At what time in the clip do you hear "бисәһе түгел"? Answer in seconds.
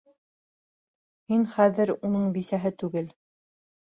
2.37-3.13